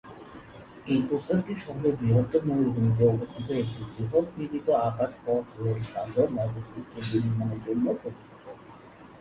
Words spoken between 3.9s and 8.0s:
বৃহৎ মিলিত আকাশ পথ-রেল-সাগর লজিস্টিক কেন্দ্র নির্মাণের জন্য